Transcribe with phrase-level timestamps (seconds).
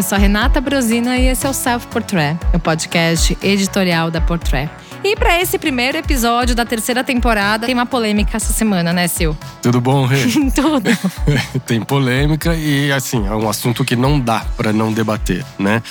[0.00, 4.18] Eu sou a Renata Brosina e esse é o Self Portrait, o podcast editorial da
[4.18, 4.70] Portrait.
[5.04, 9.36] E para esse primeiro episódio da terceira temporada, tem uma polêmica essa semana, né, Sil?
[9.60, 10.16] Tudo bom, Rê?
[10.56, 10.88] Tudo.
[11.66, 15.82] tem polêmica e, assim, é um assunto que não dá para não debater, né?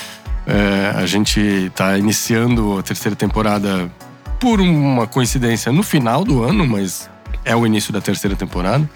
[0.48, 3.92] É, a gente está iniciando a terceira temporada
[4.40, 7.08] por uma coincidência no final do ano, mas
[7.46, 8.90] é o início da terceira temporada.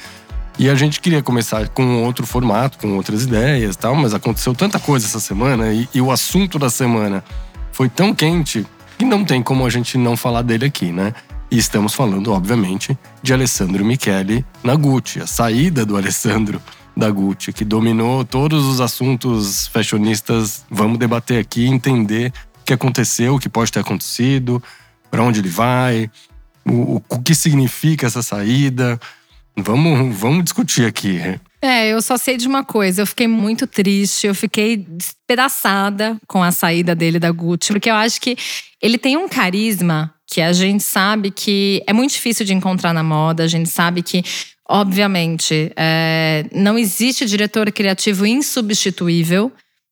[0.58, 4.80] E a gente queria começar com outro formato, com outras ideias tal, mas aconteceu tanta
[4.80, 7.24] coisa essa semana e, e o assunto da semana
[7.72, 8.66] foi tão quente
[8.98, 11.14] que não tem como a gente não falar dele aqui, né?
[11.50, 16.62] E estamos falando, obviamente, de Alessandro Michele na Gucci, a saída do Alessandro
[16.96, 20.66] da Gucci, que dominou todos os assuntos fashionistas.
[20.70, 22.32] Vamos debater aqui, entender
[22.62, 24.62] o que aconteceu, o que pode ter acontecido,
[25.12, 26.10] para onde ele vai,
[26.66, 29.00] o, o que significa essa saída.
[29.56, 31.20] Vamos, vamos discutir aqui.
[31.62, 36.44] É, eu só sei de uma coisa, eu fiquei muito triste, eu fiquei despedaçada com
[36.44, 38.36] a saída dele da Gucci, porque eu acho que
[38.82, 43.04] ele tem um carisma que a gente sabe que é muito difícil de encontrar na
[43.04, 44.24] moda, a gente sabe que,
[44.68, 49.52] obviamente, é, não existe diretor criativo insubstituível,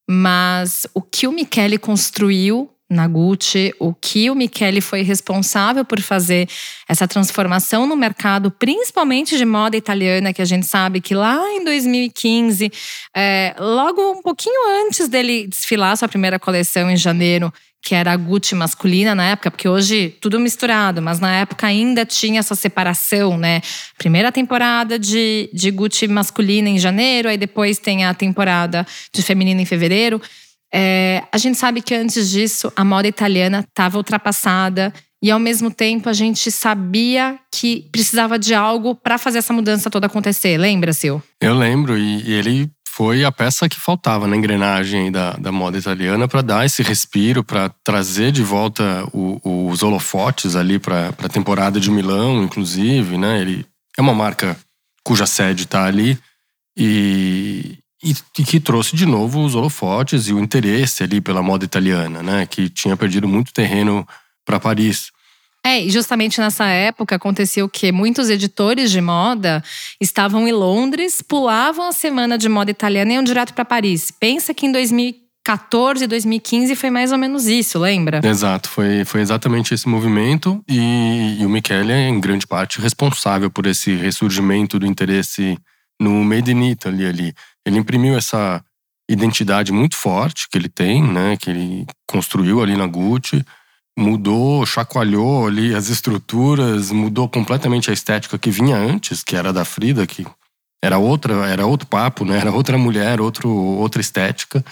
[0.10, 6.02] mas o que o Michele construiu na Gucci, o que o Michele foi responsável por
[6.02, 6.48] fazer
[6.88, 11.64] essa transformação no mercado, principalmente de moda italiana, que a gente sabe que lá em
[11.64, 12.70] 2015,
[13.16, 18.18] é, logo um pouquinho antes dele desfilar sua primeira coleção em janeiro, que era a
[18.18, 23.38] Gucci masculina na época, porque hoje tudo misturado, mas na época ainda tinha essa separação,
[23.38, 23.62] né?
[23.98, 29.62] Primeira temporada de, de Gucci masculina em janeiro, aí depois tem a temporada de feminina
[29.62, 30.22] em fevereiro.
[30.74, 35.70] É, a gente sabe que antes disso a moda italiana estava ultrapassada e ao mesmo
[35.70, 40.58] tempo a gente sabia que precisava de algo para fazer essa mudança toda acontecer.
[40.58, 41.22] Lembra, Sil?
[41.40, 45.78] Eu lembro e, e ele foi a peça que faltava na engrenagem da, da moda
[45.78, 51.30] italiana para dar esse respiro, para trazer de volta o, os holofotes ali para a
[51.30, 53.40] temporada de Milão, inclusive, né?
[53.40, 53.66] Ele
[53.98, 54.58] é uma marca
[55.04, 56.20] cuja sede está ali
[56.78, 61.66] e, e, e, que trouxe de novo os holofotes e o interesse ali pela moda
[61.66, 62.46] italiana, né?
[62.46, 64.08] Que tinha perdido muito terreno
[64.46, 65.12] para Paris.
[65.64, 69.64] É, e justamente nessa época aconteceu que muitos editores de moda
[70.00, 74.10] estavam em Londres, pulavam a semana de moda italiana e iam direto para Paris.
[74.10, 78.22] Pensa que em 2014, 2015 foi mais ou menos isso, lembra?
[78.24, 83.52] Exato, foi, foi exatamente esse movimento e, e o Michele é em grande parte responsável
[83.52, 85.56] por esse ressurgimento do interesse
[86.00, 87.34] no Made in Italy ali.
[87.66, 88.64] Ele imprimiu essa
[89.10, 93.46] identidade muito forte que ele tem, né, que ele construiu ali na Gucci,
[93.98, 99.66] mudou, chacoalhou ali as estruturas, mudou completamente a estética que vinha antes, que era da
[99.66, 100.26] Frida, que
[100.84, 104.64] era outra, era outro papo, né, era outra mulher, outro, outra estética.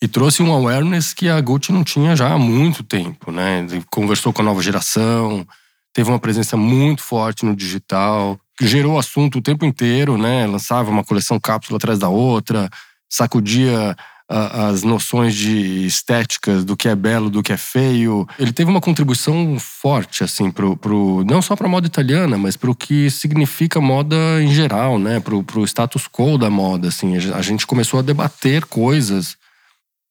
[0.00, 3.66] E trouxe um awareness que a Gucci não tinha já há muito tempo, né?
[3.90, 5.46] Conversou com a nova geração,
[5.94, 10.46] teve uma presença muito forte no digital, gerou assunto o tempo inteiro, né?
[10.46, 12.70] Lançava uma coleção cápsula atrás da outra,
[13.08, 13.96] sacudia
[14.28, 18.26] as noções de estéticas do que é belo, do que é feio.
[18.38, 22.56] Ele teve uma contribuição forte, assim, pro, pro não só para a moda italiana, mas
[22.56, 25.20] para o que significa moda em geral, né?
[25.20, 27.16] Pro, pro status quo da moda, assim.
[27.16, 29.36] A gente começou a debater coisas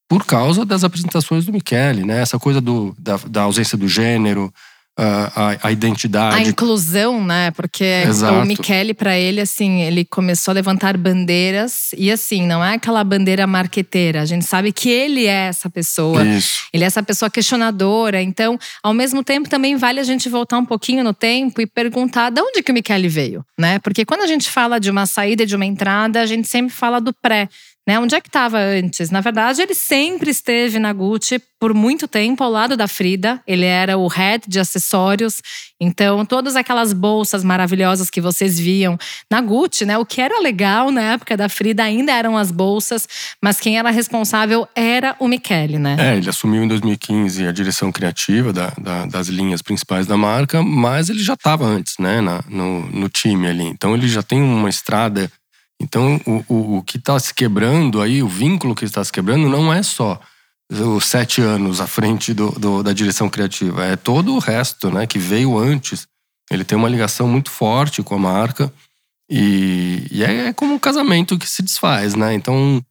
[0.08, 2.22] por causa das apresentações do Michele, né?
[2.22, 4.54] Essa coisa do, da, da ausência do gênero,
[4.98, 6.38] a, a, identidade.
[6.38, 7.52] A inclusão, né?
[7.52, 8.36] Porque Exato.
[8.36, 11.90] o Michele, para ele, assim, ele começou a levantar bandeiras.
[11.98, 14.22] E assim, não é aquela bandeira marqueteira.
[14.22, 16.24] A gente sabe que ele é essa pessoa.
[16.26, 16.64] Isso.
[16.72, 18.22] Ele é essa pessoa questionadora.
[18.22, 22.30] Então, ao mesmo tempo, também vale a gente voltar um pouquinho no tempo e perguntar
[22.30, 23.80] de onde que o Michele veio, né?
[23.80, 26.74] Porque quando a gente fala de uma saída e de uma entrada, a gente sempre
[26.74, 27.50] fala do pré.
[27.88, 28.00] Né?
[28.00, 29.12] Onde é que estava antes?
[29.12, 33.42] Na verdade, ele sempre esteve na Gucci por muito tempo ao lado da Frida.
[33.46, 35.42] Ele era o head de acessórios.
[35.80, 38.98] Então, todas aquelas bolsas maravilhosas que vocês viam
[39.30, 39.98] na Gucci, né?
[39.98, 43.08] O que era legal na época da Frida ainda eram as bolsas,
[43.42, 45.96] mas quem era responsável era o Michele, né?
[46.00, 50.64] É, ele assumiu em 2015 a direção criativa da, da, das linhas principais da marca,
[50.64, 52.20] mas ele já estava antes, né?
[52.20, 53.66] Na, no, no time ali.
[53.66, 55.32] Então, ele já tem uma estrada
[55.82, 59.50] então, o, o, o que está se quebrando aí, o vínculo que está se quebrando,
[59.50, 60.20] não é só
[60.70, 65.06] os sete anos à frente do, do, da direção criativa, é todo o resto, né,
[65.06, 66.08] que veio antes.
[66.50, 68.72] Ele tem uma ligação muito forte com a marca
[69.30, 72.34] e, e é, é como um casamento que se desfaz, né?
[72.34, 72.84] Então,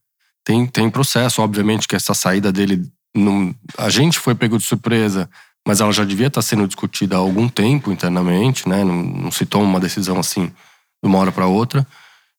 [0.44, 2.82] tem, tem processo, obviamente, que essa saída dele.
[3.16, 5.30] Não, a gente foi pego de surpresa,
[5.66, 8.82] mas ela já devia estar tá sendo discutida há algum tempo internamente, né?
[8.82, 11.86] Não, não se toma uma decisão assim de uma hora para outra.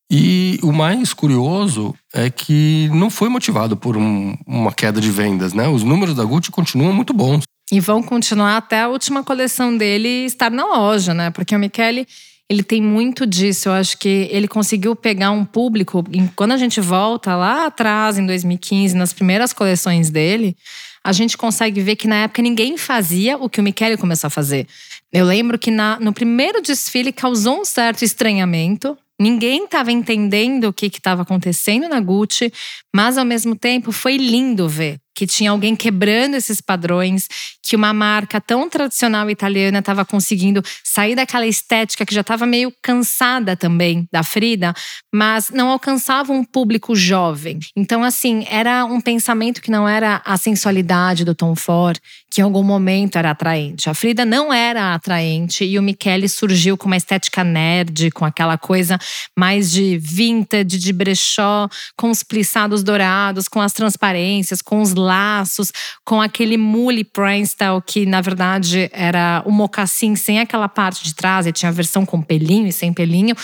[0.09, 5.53] E o mais curioso é que não foi motivado por um, uma queda de vendas,
[5.53, 5.67] né?
[5.67, 7.43] Os números da Gucci continuam muito bons.
[7.71, 11.31] E vão continuar até a última coleção dele estar na loja, né?
[11.31, 12.07] Porque o Michele,
[12.47, 13.69] ele tem muito disso.
[13.69, 16.03] Eu acho que ele conseguiu pegar um público.
[16.35, 20.55] Quando a gente volta lá atrás, em 2015, nas primeiras coleções dele,
[21.03, 24.31] a gente consegue ver que na época ninguém fazia o que o Michele começou a
[24.31, 24.67] fazer.
[25.11, 30.73] Eu lembro que na, no primeiro desfile causou um certo estranhamento, Ninguém estava entendendo o
[30.73, 32.51] que estava acontecendo na Gucci,
[32.93, 37.27] mas ao mesmo tempo foi lindo ver que tinha alguém quebrando esses padrões,
[37.63, 42.71] que uma marca tão tradicional italiana estava conseguindo sair daquela estética que já estava meio
[42.83, 44.73] cansada também da Frida,
[45.13, 47.59] mas não alcançava um público jovem.
[47.75, 51.97] Então, assim, era um pensamento que não era a sensualidade do Tom Ford,
[52.29, 53.89] que em algum momento era atraente.
[53.89, 58.57] A Frida não era atraente e o Michele surgiu com uma estética nerd, com aquela
[58.57, 58.99] coisa
[59.37, 65.71] mais de vintage, de brechó, com os plissados dourados, com as transparências, com os laços,
[66.03, 71.45] com aquele mule Princeton, que na verdade era o mocassim sem aquela parte de trás,
[71.45, 73.35] e tinha a versão com pelinho e sem pelinho.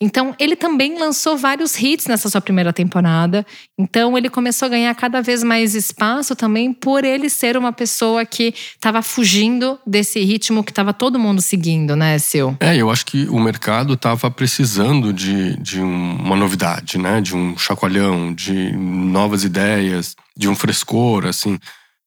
[0.00, 3.44] Então, ele também lançou vários hits nessa sua primeira temporada.
[3.78, 8.24] Então, ele começou a ganhar cada vez mais espaço também por ele ser uma pessoa
[8.24, 12.56] que estava fugindo desse ritmo que estava todo mundo seguindo, né, Sil?
[12.60, 17.20] É, eu acho que o mercado estava precisando de, de uma novidade, né?
[17.20, 21.58] De um chacoalhão, de novas ideias de um frescor, assim.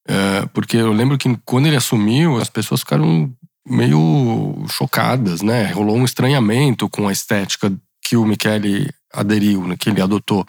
[0.08, 3.32] É, porque eu lembro que quando ele assumiu, as pessoas ficaram
[3.68, 5.72] meio chocadas, né?
[5.72, 7.72] Rolou um estranhamento com a estética
[8.02, 9.76] que o Michele aderiu, né?
[9.78, 10.46] que ele adotou.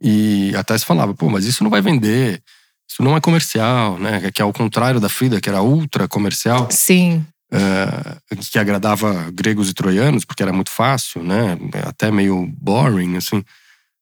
[0.00, 2.42] E até se falava, pô, mas isso não vai vender,
[2.88, 4.30] isso não é comercial, né?
[4.30, 6.68] Que é ao contrário da Frida, que era ultra comercial.
[6.70, 7.24] Sim.
[7.50, 11.56] É, que agradava gregos e troianos, porque era muito fácil, né?
[11.84, 13.42] Até meio boring, assim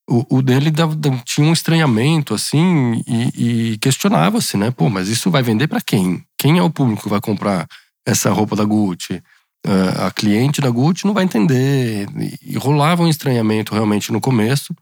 [0.08, 4.70] o, o dele dava, tinha um estranhamento, assim, e, e questionava-se, né?
[4.70, 6.24] Pô, mas isso vai vender para quem?
[6.38, 7.66] Quem é o público que vai comprar
[8.06, 9.22] essa roupa da Gucci?
[9.66, 12.06] Uh, a cliente da Gucci não vai entender.
[12.18, 14.74] E, e rolava um estranhamento realmente no começo.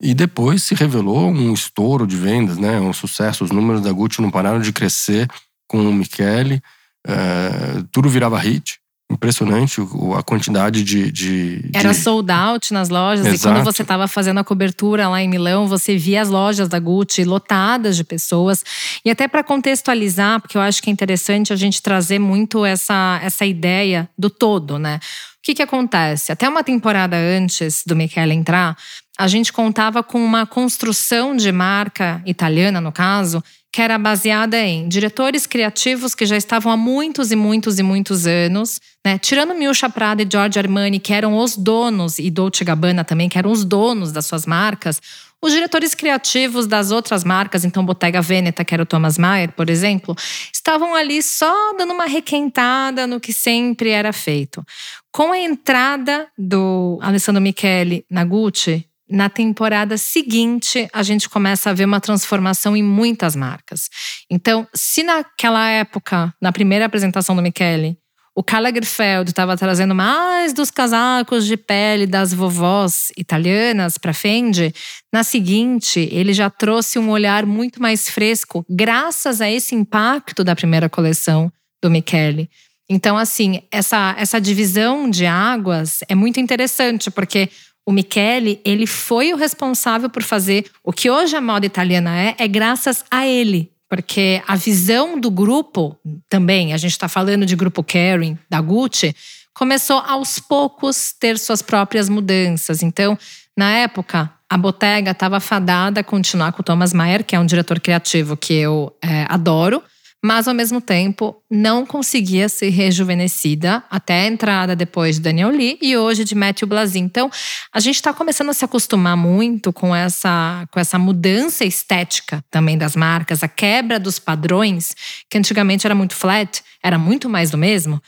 [0.00, 2.80] E depois se revelou um estouro de vendas, né?
[2.80, 3.44] Um sucesso.
[3.44, 5.28] Os números da Gucci não pararam de crescer
[5.68, 6.62] com o Michele.
[7.06, 8.80] Uh, tudo virava hit
[9.10, 9.80] impressionante
[10.16, 11.10] a quantidade de.
[11.10, 11.96] de Era de...
[11.96, 13.26] sold out nas lojas.
[13.26, 13.36] Exato.
[13.36, 16.78] E quando você estava fazendo a cobertura lá em Milão, você via as lojas da
[16.78, 18.64] Gucci lotadas de pessoas.
[19.04, 23.20] E até para contextualizar, porque eu acho que é interessante a gente trazer muito essa,
[23.22, 24.98] essa ideia do todo, né?
[25.38, 26.32] O que, que acontece?
[26.32, 28.76] Até uma temporada antes do Michele entrar,
[29.18, 33.42] a gente contava com uma construção de marca italiana, no caso,
[33.74, 38.24] que era baseada em diretores criativos que já estavam há muitos e muitos e muitos
[38.24, 39.18] anos, né?
[39.18, 43.36] Tirando Miuccia Prada e Giorgio Armani, que eram os donos, e Dolce Gabbana também, que
[43.36, 45.02] eram os donos das suas marcas,
[45.42, 49.68] os diretores criativos das outras marcas, então Bottega Veneta, que era o Thomas Mayer, por
[49.68, 50.14] exemplo,
[50.52, 54.64] estavam ali só dando uma requentada no que sempre era feito.
[55.10, 61.72] Com a entrada do Alessandro Michele na Gucci, na temporada seguinte a gente começa a
[61.72, 63.88] ver uma transformação em muitas marcas.
[64.30, 67.96] Então, se naquela época, na primeira apresentação do Michele,
[68.36, 74.74] o Karl Lagerfeld estava trazendo mais dos casacos de pele das vovós italianas para Fendi,
[75.12, 80.56] na seguinte, ele já trouxe um olhar muito mais fresco, graças a esse impacto da
[80.56, 82.50] primeira coleção do Michele.
[82.90, 87.48] Então, assim, essa, essa divisão de águas é muito interessante, porque
[87.86, 92.34] o Michele, ele foi o responsável por fazer o que hoje a moda italiana é,
[92.38, 93.70] é graças a ele.
[93.88, 95.96] Porque a visão do grupo
[96.28, 99.14] também, a gente está falando de grupo Kering, da Gucci,
[99.52, 102.82] começou aos poucos ter suas próprias mudanças.
[102.82, 103.16] Então,
[103.56, 107.46] na época, a Bottega estava fadada a continuar com o Thomas Mayer, que é um
[107.46, 109.82] diretor criativo que eu é, adoro
[110.24, 115.78] mas ao mesmo tempo não conseguia ser rejuvenescida até a entrada depois de Daniel Lee
[115.82, 117.00] e hoje de Matthew Blazin.
[117.00, 117.30] Então,
[117.70, 122.78] a gente está começando a se acostumar muito com essa, com essa mudança estética também
[122.78, 124.96] das marcas, a quebra dos padrões,
[125.28, 128.00] que antigamente era muito flat, era muito mais do mesmo.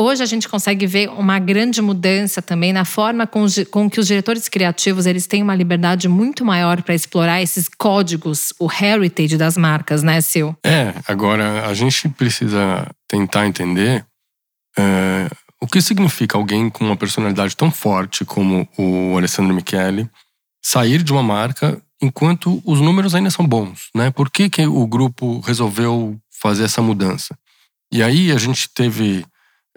[0.00, 4.06] Hoje a gente consegue ver uma grande mudança também na forma com, com que os
[4.06, 9.56] diretores criativos eles têm uma liberdade muito maior para explorar esses códigos, o heritage das
[9.56, 10.54] marcas, né, Sil?
[10.64, 14.06] É, agora a gente precisa tentar entender
[14.78, 15.28] é,
[15.60, 20.08] o que significa alguém com uma personalidade tão forte como o Alessandro Michele
[20.64, 24.12] sair de uma marca enquanto os números ainda são bons, né?
[24.12, 27.36] Por que, que o grupo resolveu fazer essa mudança?
[27.92, 29.26] E aí a gente teve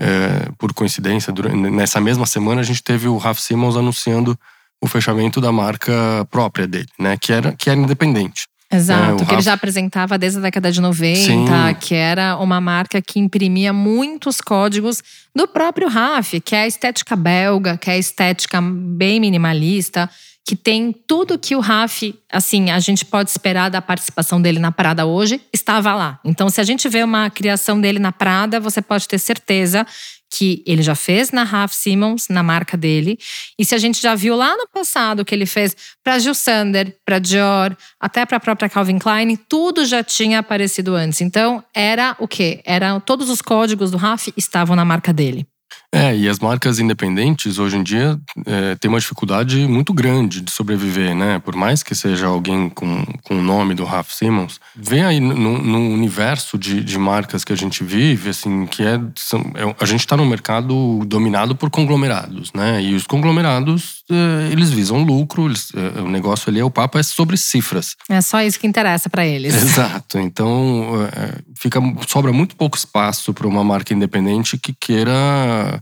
[0.04, 4.36] é, por coincidência, durante, nessa mesma semana a gente teve o Raf Simons anunciando
[4.82, 7.16] o fechamento da marca própria dele, né?
[7.22, 8.48] Que era, que era independente.
[8.74, 11.46] Exato, É, que ele Raf- já apresentava desde a década de 90, Sim.
[11.80, 15.04] que era uma marca que imprimia muitos códigos
[15.36, 20.10] do próprio RAF, que é a estética belga, que é a estética bem minimalista,
[20.46, 24.72] que tem tudo que o RAF, assim, a gente pode esperar da participação dele na
[24.72, 26.20] Prada hoje, estava lá.
[26.26, 29.86] Então, se a gente vê uma criação dele na Prada, você pode ter certeza
[30.34, 33.20] que ele já fez na Raf Simons, na marca dele.
[33.60, 36.96] E se a gente já viu lá no passado que ele fez para Gil Sander,
[37.06, 41.20] para Dior, até para a própria Calvin Klein, tudo já tinha aparecido antes.
[41.20, 42.62] Então, era o quê?
[42.66, 45.46] Era todos os códigos do Raf estavam na marca dele.
[45.94, 50.50] É, e as marcas independentes hoje em dia é, têm uma dificuldade muito grande de
[50.50, 51.40] sobreviver, né?
[51.40, 55.34] Por mais que seja alguém com, com o nome do Raf Simons, vê aí no,
[55.58, 59.86] no universo de, de marcas que a gente vive, assim, que é, são, é- a
[59.86, 62.82] gente está num mercado dominado por conglomerados, né?
[62.82, 67.04] E os conglomerados, é, eles visam lucro, eles, é, o negócio ali, o papo é
[67.04, 67.98] sobre cifras.
[68.10, 69.54] É só isso que interessa para eles.
[69.62, 70.20] Exato.
[70.20, 75.81] Então, é, fica, sobra muito pouco espaço para uma marca independente que queira é,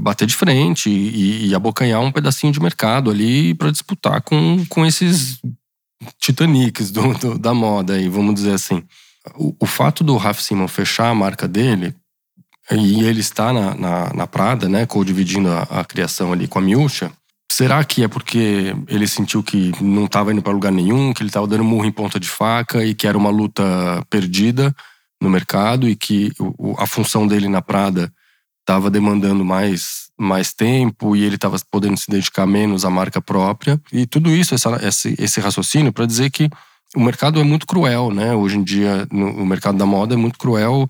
[0.00, 4.84] bater de frente e, e abocanhar um pedacinho de mercado ali para disputar com, com
[4.84, 5.40] esses
[6.18, 8.82] titanics do, do- da moda aí, vamos dizer assim.
[9.36, 11.94] O, o fato do Raf Simon fechar a marca dele
[12.70, 16.62] e ele está na, na, na Prada, né, co-dividindo a, a criação ali com a
[16.62, 17.10] Miúcha,
[17.52, 21.28] Será que é porque ele sentiu que não estava indo para lugar nenhum, que ele
[21.28, 23.62] estava dando murro em ponta de faca e que era uma luta
[24.08, 24.74] perdida
[25.20, 28.10] no mercado e que o- a função dele na Prada
[28.60, 33.80] estava demandando mais, mais tempo e ele estava podendo se dedicar menos à marca própria?
[33.92, 36.48] E tudo isso, essa, esse, esse raciocínio, para dizer que
[36.94, 38.34] o mercado é muito cruel, né?
[38.34, 40.86] Hoje em dia, no, o mercado da moda é muito cruel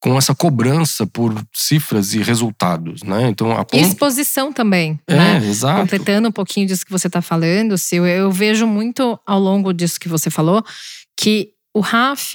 [0.00, 3.28] com essa cobrança por cifras e resultados, né?
[3.28, 3.76] Então, a E ponto...
[3.76, 5.36] exposição também, É, né?
[5.46, 5.80] exato.
[5.82, 10.00] Completando um pouquinho disso que você está falando, Sil, eu vejo muito ao longo disso
[10.00, 10.64] que você falou
[11.16, 12.34] que o Raf,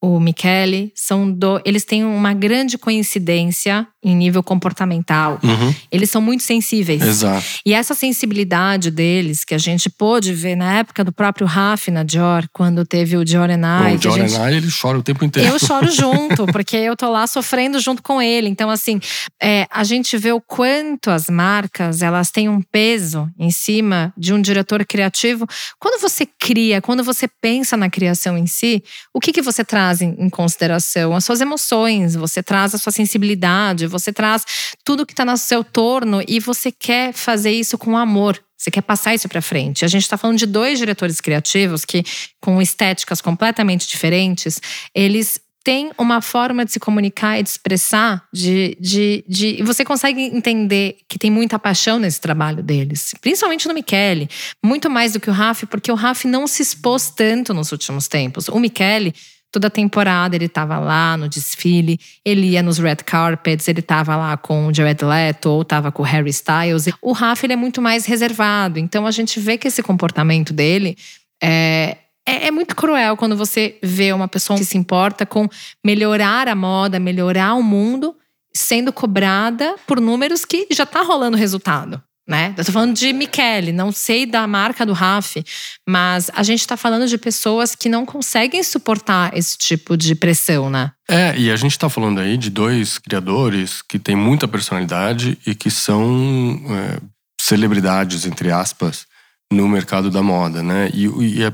[0.00, 5.40] o Michele, são do, eles têm uma grande coincidência em nível comportamental.
[5.42, 7.02] Uhum, Eles são muito sensíveis.
[7.02, 7.44] exato.
[7.66, 12.04] E essa sensibilidade deles, que a gente pôde ver na época do próprio Raf na
[12.04, 15.24] Dior, quando teve o Dior and I, o Jordan gente Nye, ele chora o tempo
[15.24, 15.48] inteiro.
[15.48, 18.48] eu choro junto, porque eu tô lá sofrendo junto com ele.
[18.48, 19.00] Então, assim,
[19.42, 24.32] é, a gente vê o quanto as marcas elas têm um peso em cima de
[24.32, 25.44] um diretor criativo.
[25.80, 29.87] Quando você cria, quando você pensa na criação em si, o que, que você traz
[30.00, 31.14] em, em consideração?
[31.14, 34.44] As suas emoções, você traz a sua sensibilidade, você traz
[34.84, 38.40] tudo que está no seu torno e você quer fazer isso com amor.
[38.56, 39.84] Você quer passar isso para frente.
[39.84, 42.02] A gente está falando de dois diretores criativos que,
[42.40, 44.60] com estéticas completamente diferentes,
[44.92, 49.84] eles têm uma forma de se comunicar e de expressar, de, de, de, e você
[49.84, 54.30] consegue entender que tem muita paixão nesse trabalho deles, principalmente no Michele,
[54.64, 58.08] muito mais do que o Raf, porque o Raf não se expôs tanto nos últimos
[58.08, 58.48] tempos.
[58.48, 59.14] O Michele,
[59.50, 64.36] toda temporada ele estava lá no desfile, ele ia nos red carpets, ele estava lá
[64.36, 66.86] com o Jared Leto ou estava com o Harry Styles.
[67.00, 70.96] O Raf ele é muito mais reservado, então a gente vê que esse comportamento dele
[71.42, 75.48] é, é, é muito cruel quando você vê uma pessoa que se importa com
[75.84, 78.14] melhorar a moda, melhorar o mundo,
[78.52, 82.02] sendo cobrada por números que já tá rolando resultado.
[82.28, 82.52] Né?
[82.58, 85.42] Eu tô falando de Michele, não sei da marca do Raf,
[85.88, 90.68] mas a gente tá falando de pessoas que não conseguem suportar esse tipo de pressão,
[90.68, 90.92] né?
[91.08, 95.54] É, e a gente tá falando aí de dois criadores que têm muita personalidade e
[95.54, 97.00] que são é,
[97.40, 99.06] celebridades, entre aspas,
[99.50, 100.90] no mercado da moda, né?
[100.92, 101.52] E, e é,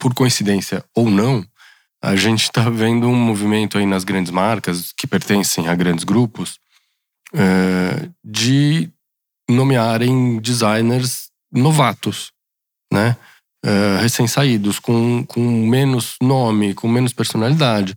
[0.00, 1.46] por coincidência ou não,
[2.02, 6.58] a gente tá vendo um movimento aí nas grandes marcas que pertencem a grandes grupos
[7.32, 8.90] é, de
[9.48, 12.30] nomearem designers novatos,
[12.92, 13.16] né?
[13.64, 17.96] É, recém-saídos, com, com menos nome, com menos personalidade.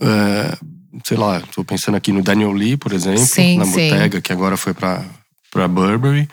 [0.00, 0.58] É,
[1.04, 3.90] sei lá, tô pensando aqui no Daniel Lee, por exemplo, Sim, na sim.
[3.90, 6.28] Bottega, que agora foi para Burberry.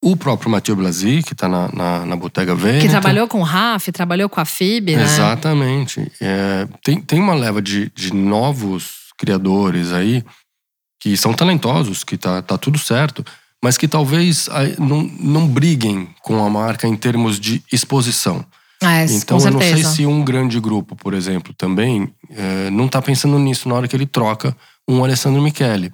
[0.00, 2.84] O próprio Mathieu Blasi, que tá na, na, na Bottega Veneta.
[2.84, 5.02] Que trabalhou com o Raf, trabalhou com a FIB, né?
[5.02, 6.10] Exatamente.
[6.20, 10.24] É, tem, tem uma leva de, de novos criadores aí
[11.00, 13.24] que são talentosos, que tá, tá tudo certo,
[13.62, 18.44] mas que talvez aí, não, não briguem com a marca em termos de exposição.
[18.82, 23.02] É, Então eu não sei se um grande grupo, por exemplo, também é, não tá
[23.02, 24.56] pensando nisso na hora que ele troca
[24.88, 25.90] um Alessandro Michele.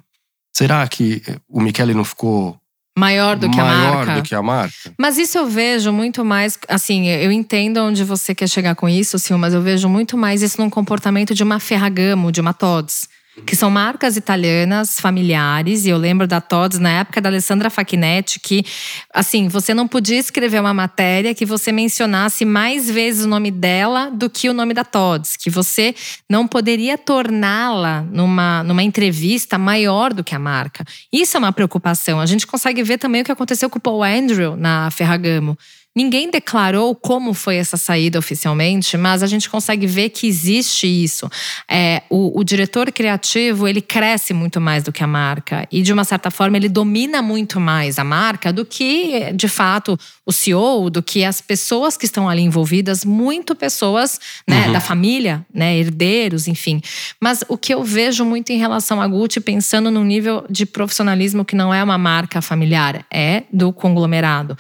[0.54, 2.59] Será que o Michele não ficou
[2.97, 4.14] Maior do que a maior marca.
[4.14, 4.94] do que a marca?
[4.97, 9.18] Mas isso eu vejo muito mais, assim, eu entendo onde você quer chegar com isso,
[9.18, 13.09] Sil, mas eu vejo muito mais isso num comportamento de uma Ferragamo, de uma Tod's.
[13.45, 15.85] Que são marcas italianas familiares.
[15.85, 18.64] E eu lembro da Tod's na época da Alessandra Facchinetti, que,
[19.12, 24.11] assim, você não podia escrever uma matéria que você mencionasse mais vezes o nome dela
[24.11, 25.95] do que o nome da Tod's, que você
[26.29, 30.85] não poderia torná-la numa, numa entrevista maior do que a marca.
[31.12, 32.21] Isso é uma preocupação.
[32.21, 35.59] A gente consegue ver também o que aconteceu com o Paul Andrew na Ferragamo.
[35.97, 41.31] Ninguém declarou como foi essa saída oficialmente, mas a gente consegue ver que existe isso.
[41.69, 45.93] É, o, o, diretor criativo ele cresce muito mais do que a marca e de
[45.93, 49.97] uma certa forma ele domina muito mais a marca do que de fato
[50.27, 54.73] o CEO, do que as pessoas que estão ali envolvidas, muito pessoas né, uhum.
[54.73, 56.81] da família, né, herdeiros, enfim.
[57.21, 61.45] Mas o que eu vejo muito em relação a Gucci, pensando no nível de profissionalismo
[61.45, 64.57] que não é uma marca familiar, é do conglomerado.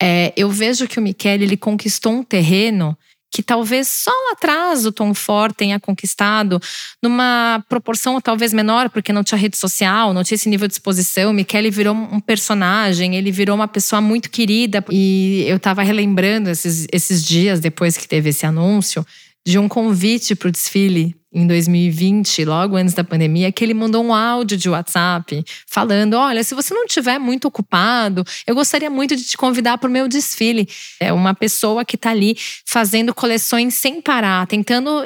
[0.00, 2.96] É, eu vejo que o Michele ele conquistou um terreno
[3.36, 6.60] que talvez só lá atrás o Tom Ford tenha conquistado,
[7.02, 11.30] numa proporção talvez menor, porque não tinha rede social, não tinha esse nível de exposição.
[11.30, 14.82] O Michele virou um personagem, ele virou uma pessoa muito querida.
[14.90, 19.04] E eu estava relembrando esses, esses dias depois que teve esse anúncio
[19.46, 24.02] de um convite para o desfile em 2020, logo antes da pandemia, que ele mandou
[24.02, 29.14] um áudio de WhatsApp falando: Olha, se você não estiver muito ocupado, eu gostaria muito
[29.14, 30.66] de te convidar para o meu desfile.
[30.98, 35.02] É uma pessoa que está ali fazendo coleções sem parar, tentando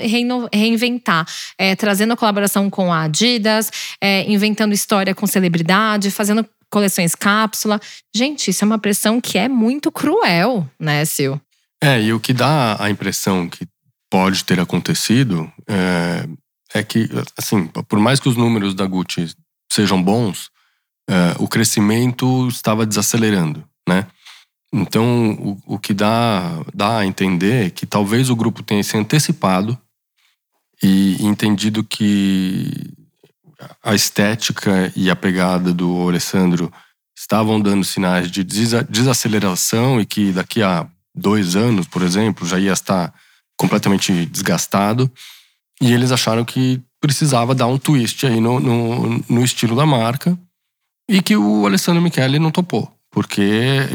[0.53, 1.27] reinventar,
[1.59, 3.69] é, trazendo colaboração com a Adidas,
[4.01, 7.81] é, inventando história com celebridade, fazendo coleções cápsula.
[8.15, 11.43] Gente, isso é uma pressão que é muito cruel, né, Sil?
[11.83, 13.67] É, e o que dá a impressão que
[14.11, 16.29] pode ter acontecido é,
[16.75, 17.09] é, que,
[17.39, 19.35] assim, por mais que os números da Gucci
[19.71, 20.50] sejam bons,
[21.09, 24.07] é, o crescimento estava desacelerando, né?
[24.73, 28.97] Então, o, o que dá, dá a entender é que talvez o grupo tenha se
[28.97, 29.79] antecipado
[30.83, 32.95] e entendido que
[33.83, 36.73] a estética e a pegada do Alessandro
[37.17, 42.73] estavam dando sinais de desaceleração e que daqui a dois anos, por exemplo, já ia
[42.73, 43.12] estar
[43.57, 45.11] completamente desgastado.
[45.81, 50.38] E eles acharam que precisava dar um twist aí no, no, no estilo da marca
[51.09, 52.93] e que o Alessandro Michele não topou.
[53.11, 53.88] Porque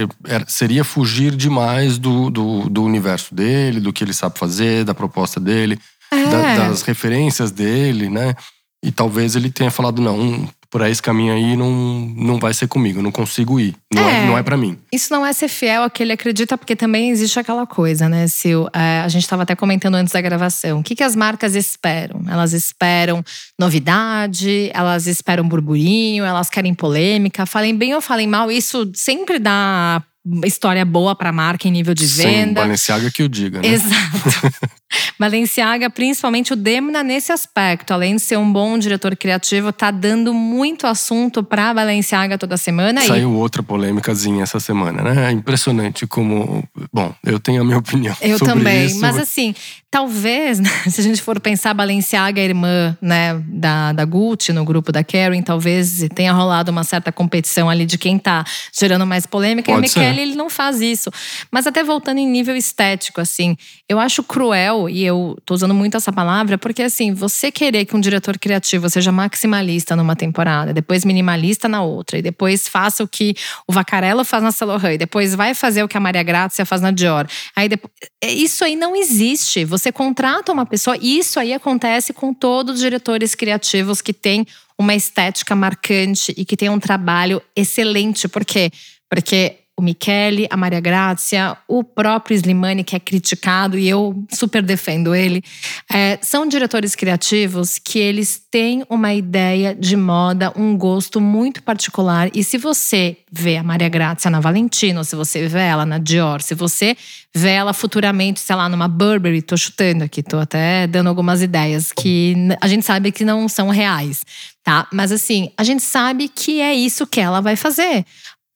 [0.47, 5.39] seria fugir demais do, do, do, universo dele, do que ele sabe fazer, da proposta
[5.39, 5.79] dele,
[6.11, 6.25] é.
[6.25, 8.35] da, das referências dele, né?
[8.83, 11.71] E talvez ele tenha falado: não, por esse caminho aí não,
[12.17, 13.73] não vai ser comigo, não consigo ir.
[13.93, 14.77] Não é, é não é para mim.
[14.91, 18.27] Isso não é ser fiel ao que ele acredita, porque também existe aquela coisa, né,
[18.27, 18.67] Sil?
[18.73, 20.81] É, a gente estava até comentando antes da gravação.
[20.81, 22.25] O que, que as marcas esperam?
[22.29, 23.23] Elas esperam
[23.57, 27.45] novidade, elas esperam burburinho, elas querem polêmica.
[27.45, 30.03] Falem bem ou falem mal, isso sempre dá
[30.45, 32.61] história boa para a marca em nível de venda.
[32.61, 33.67] Sim, Balenciaga que o diga, né?
[33.67, 34.55] Exato.
[35.19, 40.33] Balenciaga, principalmente o Demna nesse aspecto, além de ser um bom diretor criativo, tá dando
[40.33, 43.01] muito assunto para Balenciaga toda semana.
[43.01, 43.35] Saiu e...
[43.35, 45.29] outra polêmicazinha essa semana, né?
[45.29, 48.15] É impressionante como, bom, eu tenho a minha opinião.
[48.21, 48.99] Eu também, isso.
[48.99, 49.53] mas assim,
[49.95, 54.65] talvez, né, se a gente for pensar Balenciaga, a irmã, né, da, da Gucci no
[54.65, 58.43] grupo da Karen, talvez tenha rolado uma certa competição ali de quem tá
[58.77, 59.71] gerando mais polêmica.
[59.71, 61.09] Pode e o Michele, ele não faz isso.
[61.49, 63.55] Mas até voltando em nível estético, assim,
[63.87, 67.95] eu acho cruel e eu tô usando muito essa palavra, porque assim, você querer que
[67.95, 73.07] um diretor criativo seja maximalista numa temporada, depois minimalista na outra, e depois faça o
[73.07, 73.33] que
[73.65, 76.81] o Vacarello faz na Laurent, e depois vai fazer o que a Maria Grazia faz
[76.81, 77.25] na Dior.
[77.55, 79.63] Aí depois, é, isso aí não existe.
[79.63, 84.45] Você contrata uma pessoa, e isso aí acontece com todos os diretores criativos que têm
[84.77, 88.27] uma estética marcante e que têm um trabalho excelente.
[88.27, 88.71] Por quê?
[89.09, 94.61] Porque o Michele, a Maria Grazia, o próprio Slimani, que é criticado e eu super
[94.61, 95.43] defendo ele,
[95.91, 102.29] é, são diretores criativos que eles têm uma ideia de moda, um gosto muito particular.
[102.33, 106.41] E se você vê a Maria Grazia na Valentino, se você vê ela na Dior,
[106.41, 106.95] se você
[107.35, 111.91] vê ela futuramente, sei lá, numa Burberry, tô chutando aqui, tô até dando algumas ideias
[111.91, 114.23] que a gente sabe que não são reais,
[114.63, 114.87] tá?
[114.93, 118.05] Mas assim, a gente sabe que é isso que ela vai fazer.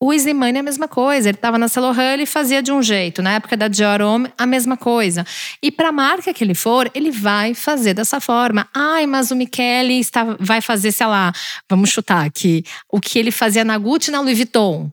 [0.02, 1.28] O Slimane é a mesma coisa.
[1.30, 3.22] Ele estava na Celohan, e fazia de um jeito.
[3.22, 5.26] Na época da Dior Homme, a mesma coisa.
[5.62, 8.68] E para a marca que ele for, ele vai fazer dessa forma.
[8.74, 11.34] Ai, mas o Michele está, vai fazer, sei lá,
[11.70, 14.90] vamos chutar aqui, o que ele fazia na Gucci e na Louis Vuitton.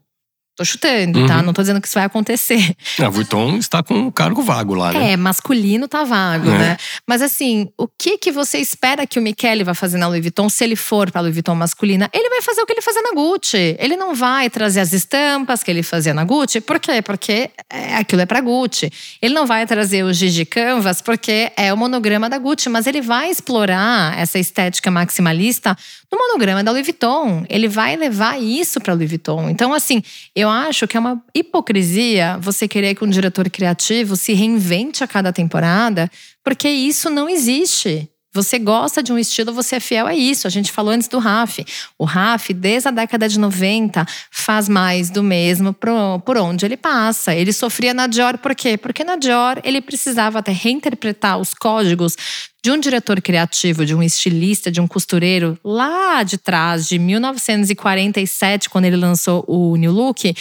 [0.57, 1.21] Tô chutando, tá?
[1.21, 1.27] Uhum.
[1.29, 1.42] tá?
[1.42, 2.75] Não tô dizendo que isso vai acontecer.
[2.99, 5.12] A Vuitton está com um cargo vago lá, né?
[5.12, 6.59] É, masculino tá vago, É.
[6.59, 6.77] né?
[7.07, 10.49] Mas assim, o que que você espera que o Michele vai fazer na Louis Vuitton
[10.49, 12.09] se ele for pra Louis Vuitton masculina?
[12.12, 13.77] Ele vai fazer o que ele fazia na Gucci.
[13.79, 16.61] Ele não vai trazer as estampas que ele fazia na Gucci.
[16.62, 17.03] Por quê?
[17.03, 18.90] Porque é, aquilo é pra Gucci.
[19.21, 23.03] Ele não vai trazer o Gigi Canvas porque é o monograma da Gucci, mas ele
[23.03, 25.77] vai explorar essa estética maximalista
[26.11, 27.45] no monograma da Louis Vuitton.
[27.49, 29.51] Ele vai levar isso pra Louis Vuitton.
[29.51, 30.03] Então, assim,
[30.35, 35.06] eu acho que é uma hipocrisia você querer que um diretor criativo se reinvente a
[35.06, 36.11] cada temporada,
[36.44, 38.11] porque isso não existe.
[38.37, 40.46] Você gosta de um estilo, você é fiel a isso.
[40.46, 41.64] A gente falou antes do Raf.
[41.99, 47.35] O Raf, desde a década de 90, faz mais do mesmo por onde ele passa.
[47.35, 48.77] Ele sofria na Dior por quê?
[48.77, 52.14] Porque na Dior ele precisava até reinterpretar os códigos
[52.62, 58.68] de um diretor criativo, de um estilista, de um costureiro lá de trás, de 1947,
[58.68, 60.35] quando ele lançou o New Look.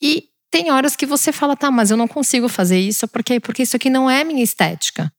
[0.00, 3.38] E tem horas que você fala, tá, mas eu não consigo fazer isso, por quê?
[3.38, 5.12] Porque isso aqui não é minha estética.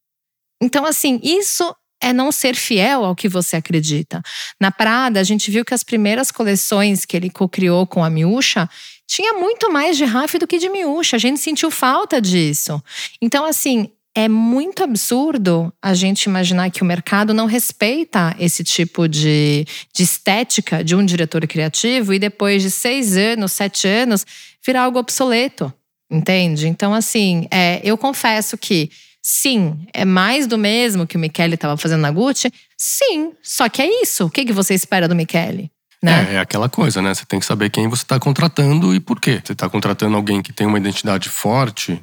[0.62, 4.22] Então, assim, isso é não ser fiel ao que você acredita.
[4.60, 8.70] Na Prada, a gente viu que as primeiras coleções que ele co-criou com a Miúcha
[9.08, 11.16] tinha muito mais de Raf do que de Miúcha.
[11.16, 12.82] A gente sentiu falta disso.
[13.22, 19.08] Então, assim, é muito absurdo a gente imaginar que o mercado não respeita esse tipo
[19.08, 24.26] de, de estética de um diretor criativo e depois de seis anos, sete anos,
[24.66, 25.72] virar algo obsoleto.
[26.10, 26.68] Entende?
[26.68, 28.90] Então, assim, é, eu confesso que
[29.30, 32.50] sim, é mais do mesmo que o Michele estava fazendo na Gucci.
[32.78, 34.26] Sim, só que é isso.
[34.26, 35.70] O que, que você espera do Michele?
[36.02, 36.32] Né?
[36.32, 37.14] É, é aquela coisa, né?
[37.14, 39.42] Você tem que saber quem você está contratando e por quê.
[39.44, 42.02] Você está contratando alguém que tem uma identidade forte,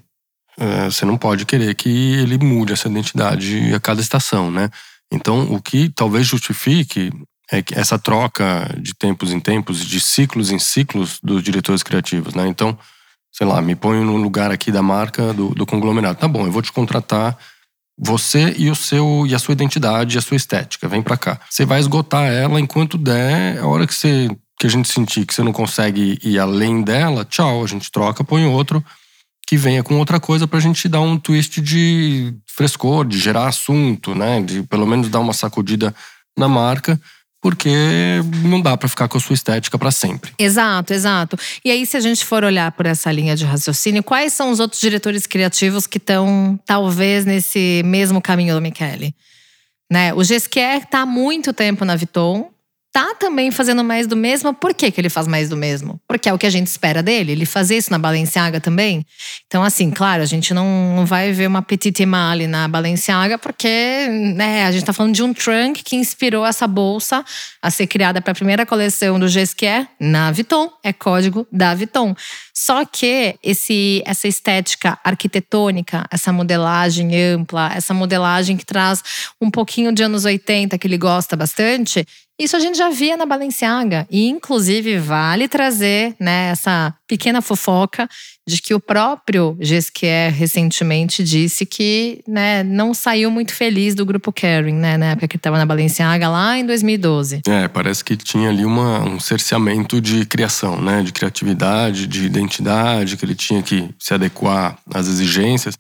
[0.59, 4.69] é, você não pode querer que ele mude essa identidade a cada estação, né?
[5.11, 7.11] Então, o que talvez justifique
[7.51, 12.35] é que essa troca de tempos em tempos, de ciclos em ciclos dos diretores criativos,
[12.35, 12.47] né?
[12.47, 12.79] Então,
[13.37, 16.19] sei lá, me ponho no lugar aqui da marca, do, do conglomerado.
[16.19, 17.37] Tá bom, eu vou te contratar
[17.99, 21.41] você e o seu e a sua identidade, a sua estética, vem pra cá.
[21.51, 25.35] Você vai esgotar ela enquanto der, a hora que você que a gente sentir que
[25.35, 28.85] você não consegue ir além dela, tchau, a gente troca, põe outro
[29.47, 34.15] que venha com outra coisa pra gente dar um twist de frescor, de gerar assunto,
[34.15, 34.41] né?
[34.41, 35.95] De pelo menos dar uma sacudida
[36.39, 36.99] na marca,
[37.45, 37.69] porque
[38.43, 40.33] não dá pra ficar com a sua estética pra sempre.
[40.39, 41.39] Exato, exato.
[41.63, 44.61] E aí, se a gente for olhar por essa linha de raciocínio, quais são os
[44.61, 49.15] outros diretores criativos que estão, talvez, nesse mesmo caminho do Michele?
[49.93, 50.15] Né?
[50.15, 52.49] O Gesquier tá há muito tempo na Vuitton,
[52.95, 54.55] tá também fazendo mais do mesmo.
[54.55, 56.01] Por que, que ele faz mais do mesmo?
[56.07, 57.33] Porque é o que a gente espera dele.
[57.33, 59.05] Ele fazia isso na Balenciaga também.
[59.49, 64.07] Então, assim, claro, a gente não, não vai ver uma Petite Mali na Balenciaga, porque
[64.37, 67.25] né, a gente tá falando de um trunk que inspirou essa bolsa
[67.61, 70.71] a ser criada para a primeira coleção do Gesquier na Vuitton.
[70.81, 72.15] É código da Vuitton.
[72.57, 79.03] Só que esse, essa estética arquitetônica, essa modelagem ampla, essa modelagem que traz
[79.41, 82.07] um pouquinho de anos 80, que ele gosta bastante,
[82.39, 84.07] isso a gente já via na Balenciaga.
[84.11, 88.09] E, inclusive, vale trazer né, essa pequena fofoca
[88.47, 94.33] de que o próprio Gesquier recentemente disse que né, não saiu muito feliz do grupo
[94.33, 97.43] Kering, né, na época que estava na Balenciaga, lá em 2012.
[97.47, 101.03] É, parece que tinha ali uma, um cerceamento de criação, né?
[101.03, 105.79] De criatividade, de identidade, que ele tinha que se adequar às exigências.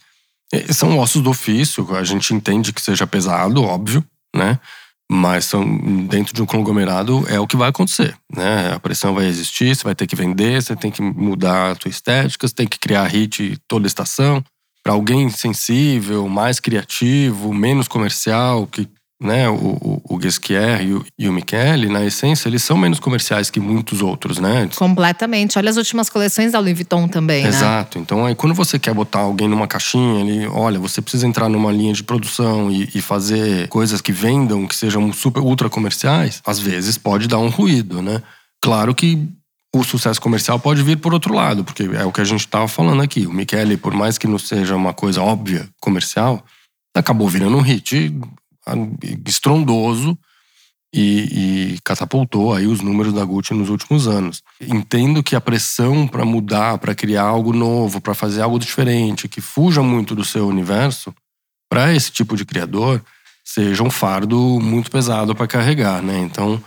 [0.53, 4.59] E são ossos do ofício, a gente entende que seja pesado, óbvio, né?
[5.14, 5.64] Mas são,
[6.07, 8.72] dentro de um conglomerado é o que vai acontecer, né?
[8.74, 11.88] A pressão vai existir, você vai ter que vender, você tem que mudar a sua
[11.88, 14.42] estética, você tem que criar hit toda estação.
[14.83, 18.88] Para alguém sensível, mais criativo, menos comercial, que
[19.24, 23.00] né, o, o, o Gesquier e o, e o Michele, na essência, eles são menos
[23.00, 24.68] comerciais que muitos outros, né?
[24.76, 25.58] Completamente.
[25.58, 27.48] Olha as últimas coleções da Louis Vuitton também, né?
[27.48, 27.98] Exato.
[27.98, 31.72] Então, aí, quando você quer botar alguém numa caixinha, ele, olha, você precisa entrar numa
[31.72, 36.58] linha de produção e, e fazer coisas que vendam, que sejam super ultra comerciais, às
[36.58, 38.22] vezes pode dar um ruído, né?
[38.62, 39.28] Claro que
[39.74, 42.68] o sucesso comercial pode vir por outro lado, porque é o que a gente estava
[42.68, 43.26] falando aqui.
[43.26, 46.44] O Michele, por mais que não seja uma coisa óbvia comercial,
[46.94, 48.14] acabou virando um hit
[49.27, 50.18] estrondoso
[50.94, 54.42] e, e, catapultou aí os números da Gucci nos últimos anos.
[54.61, 59.40] Entendo que a pressão para mudar, para criar algo novo, para fazer algo diferente, que
[59.40, 61.12] fuja muito do seu universo,
[61.68, 63.03] para esse tipo de criador,
[63.44, 66.20] seja um fardo muito pesado para carregar, né?
[66.20, 66.62] Então,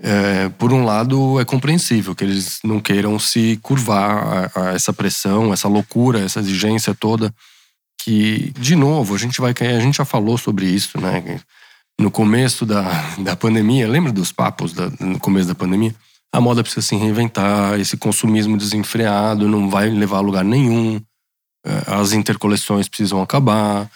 [0.00, 4.92] é, por um lado, é compreensível que eles não queiram se curvar a, a essa
[4.92, 7.34] pressão, essa loucura, essa exigência toda
[7.98, 11.40] que, de novo, a gente vai a gente já falou sobre isso, né?
[12.00, 12.82] No começo da,
[13.18, 15.94] da pandemia, lembra dos papos da, no começo da pandemia?
[16.32, 21.00] a moda precisa se reinventar, esse consumismo desenfreado não vai levar a lugar nenhum,
[21.64, 23.90] é, as intercoleções precisam acabar.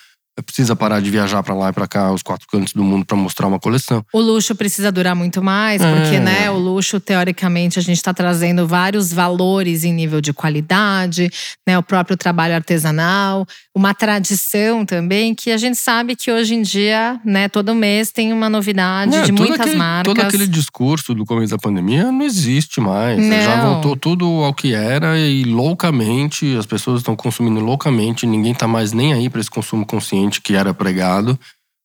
[0.47, 3.15] Precisa parar de viajar para lá e para cá, os quatro cantos do mundo, para
[3.15, 4.03] mostrar uma coleção.
[4.15, 6.21] O luxo precisa durar muito mais, porque, é.
[6.21, 11.31] né, o luxo, teoricamente, a gente está trazendo vários valores em nível de qualidade,
[11.67, 16.63] né, o próprio trabalho artesanal, uma tradição também, que a gente sabe que hoje em
[16.63, 20.15] dia, né, todo mês tem uma novidade é, de muitas aquele, marcas.
[20.15, 23.19] Todo aquele discurso do começo da pandemia não existe mais.
[23.19, 28.53] Né, já voltou tudo ao que era e loucamente, as pessoas estão consumindo loucamente, ninguém
[28.53, 31.39] está mais nem aí para esse consumo consciente que era pregado.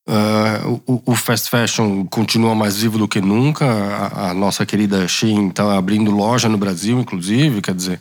[0.08, 3.65] Uh, o, o, fast fashion continua mais vivo do que nunca.
[3.65, 7.62] A, a nossa querida Shein está abrindo loja no Brasil, inclusive.
[7.62, 8.00] Quer dizer,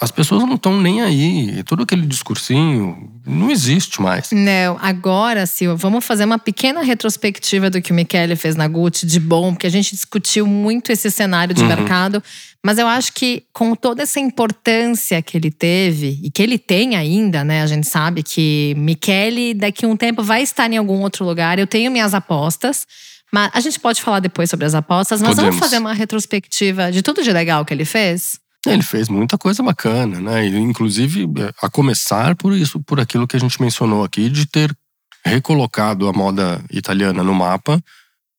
[0.00, 1.62] as pessoas não estão nem aí.
[1.64, 4.30] Todo aquele discursinho não existe mais.
[4.32, 9.04] Não, agora, Silva, vamos fazer uma pequena retrospectiva do que o Michele fez na Gucci
[9.04, 11.68] de bom, porque a gente discutiu muito esse cenário de uhum.
[11.68, 12.22] mercado.
[12.64, 16.96] Mas eu acho que com toda essa importância que ele teve e que ele tem
[16.96, 17.60] ainda, né?
[17.60, 21.58] A gente sabe que Michele daqui a um tempo vai estar em algum outro lugar.
[21.58, 22.86] Eu tenho minhas apostas.
[23.30, 25.56] Mas a gente pode falar depois sobre as apostas, mas Podemos.
[25.56, 28.38] vamos fazer uma retrospectiva de tudo de legal que ele fez?
[28.72, 30.46] Ele fez muita coisa bacana, né?
[30.46, 31.26] Inclusive,
[31.62, 34.74] a começar por isso, por aquilo que a gente mencionou aqui, de ter
[35.24, 37.82] recolocado a moda italiana no mapa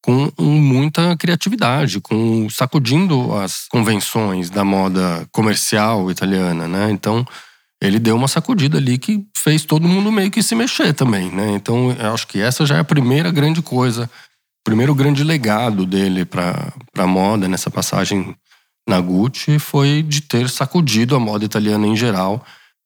[0.01, 6.91] com muita criatividade, com sacudindo as convenções da moda comercial italiana, né?
[6.91, 7.25] Então,
[7.81, 11.53] ele deu uma sacudida ali que fez todo mundo meio que se mexer também, né?
[11.55, 14.07] Então, eu acho que essa já é a primeira grande coisa,
[14.63, 18.35] primeiro grande legado dele para a moda nessa passagem
[18.87, 22.45] na Gucci foi de ter sacudido a moda italiana em geral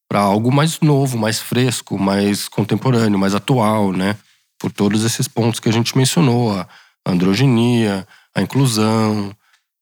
[0.10, 4.16] para algo mais novo, mais fresco, mais contemporâneo, mais atual, né?
[4.60, 6.68] Por todos esses pontos que a gente mencionou, a
[7.06, 9.36] androginia, a inclusão,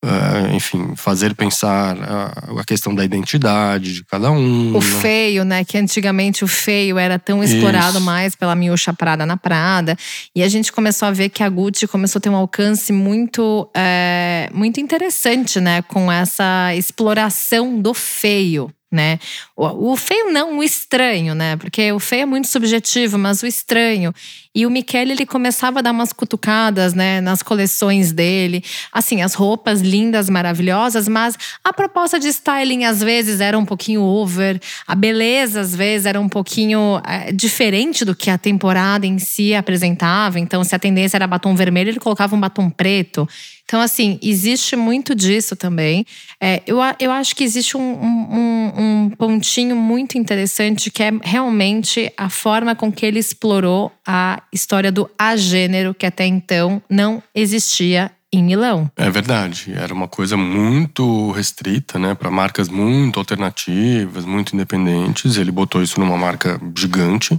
[0.04, 4.76] Uh, enfim, fazer pensar a, a, questão da identidade de cada um.
[4.76, 5.64] O feio, né?
[5.64, 8.06] Que antigamente o feio era tão explorado Isso.
[8.06, 9.96] mais pela miúcha Prada na Prada.
[10.36, 13.68] E a gente começou a ver que a Gucci começou a ter um alcance muito,
[13.76, 15.82] é, muito interessante, né?
[15.82, 19.18] Com essa exploração do feio né?
[19.54, 21.56] O, o, feio não, o estranho, né?
[21.56, 24.14] Porque o feio é muito subjetivo, mas o estranho.
[24.54, 28.64] E o Michele, ele começava a dar umas cutucadas, né, nas coleções dele.
[28.92, 34.02] Assim, as roupas lindas, maravilhosas, mas a proposta de styling às vezes era um pouquinho
[34.02, 39.18] over, a beleza às vezes era um pouquinho é, diferente do que a temporada em
[39.18, 40.40] si apresentava.
[40.40, 43.28] Então, se a tendência era batom vermelho, ele colocava um batom preto.
[43.68, 46.06] Então, assim, existe muito disso também.
[46.40, 52.10] É, eu, eu acho que existe um, um, um, pontinho muito interessante que é realmente
[52.16, 58.10] a forma com que ele explorou a história do agênero, que até então não existia
[58.32, 58.90] em Milão.
[58.96, 65.36] É verdade, era uma coisa muito restrita, né, para marcas muito alternativas, muito independentes.
[65.36, 67.38] Ele botou isso numa marca gigante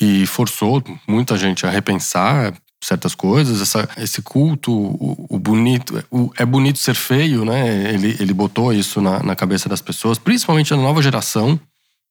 [0.00, 6.30] e forçou muita gente a repensar certas coisas, essa, esse culto, o, o bonito, o,
[6.38, 7.92] é bonito ser feio, né?
[7.92, 11.60] Ele, ele botou isso na, na cabeça das pessoas, principalmente na nova geração,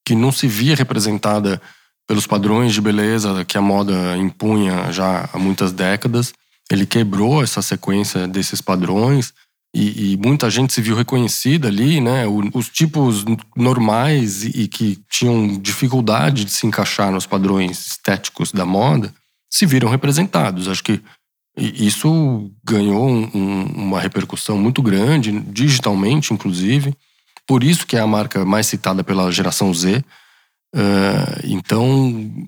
[0.05, 1.61] que não se via representada
[2.07, 6.33] pelos padrões de beleza que a moda impunha já há muitas décadas.
[6.71, 9.33] Ele quebrou essa sequência desses padrões
[9.75, 12.27] e, e muita gente se viu reconhecida ali, né?
[12.27, 18.51] O, os tipos normais e, e que tinham dificuldade de se encaixar nos padrões estéticos
[18.51, 19.13] da moda
[19.49, 20.67] se viram representados.
[20.67, 21.01] Acho que
[21.57, 26.93] isso ganhou um, uma repercussão muito grande, digitalmente, inclusive.
[27.45, 30.03] Por isso que é a marca mais citada pela geração Z.
[30.75, 32.47] Uh, então,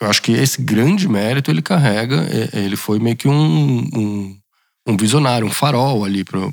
[0.00, 2.26] eu acho que esse grande mérito ele carrega.
[2.52, 4.38] Ele foi meio que um, um,
[4.86, 6.52] um visionário, um farol ali pro,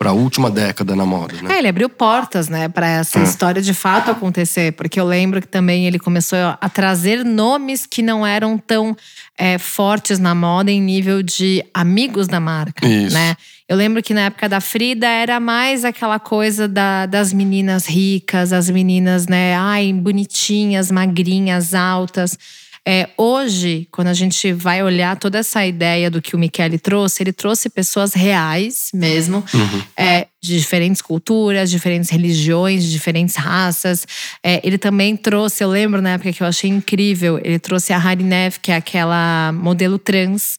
[0.00, 1.56] para a última década na moda, né?
[1.56, 3.22] É, ele abriu portas, né, para essa é.
[3.22, 8.00] história de fato acontecer, porque eu lembro que também ele começou a trazer nomes que
[8.00, 8.96] não eram tão
[9.36, 13.12] é, fortes na moda em nível de amigos da marca, Isso.
[13.12, 13.36] né?
[13.68, 18.54] Eu lembro que na época da Frida era mais aquela coisa da, das meninas ricas,
[18.54, 22.38] as meninas, né, ai, bonitinhas, magrinhas, altas.
[22.86, 27.22] É, hoje, quando a gente vai olhar toda essa ideia do que o Michele trouxe,
[27.22, 29.82] ele trouxe pessoas reais mesmo, uhum.
[29.96, 34.06] é, de diferentes culturas, diferentes religiões, diferentes raças.
[34.42, 37.98] É, ele também trouxe, eu lembro na época que eu achei incrível, ele trouxe a
[37.98, 40.58] Harinev, que é aquela modelo trans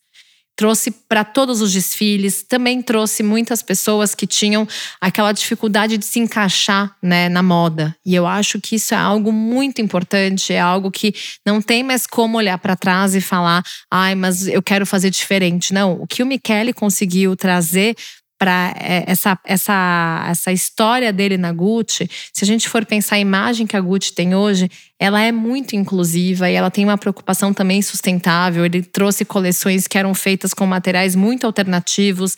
[0.55, 4.67] trouxe para todos os desfiles, também trouxe muitas pessoas que tinham
[4.99, 7.95] aquela dificuldade de se encaixar né, na moda.
[8.05, 11.13] E eu acho que isso é algo muito importante, é algo que
[11.45, 15.73] não tem mais como olhar para trás e falar, ai, mas eu quero fazer diferente.
[15.73, 17.95] Não, o que o Michele conseguiu trazer
[18.41, 23.19] para é, essa, essa, essa história dele na Gucci, se a gente for pensar a
[23.19, 24.67] imagem que a Gucci tem hoje,
[25.01, 28.63] ela é muito inclusiva e ela tem uma preocupação também sustentável.
[28.63, 32.35] Ele trouxe coleções que eram feitas com materiais muito alternativos.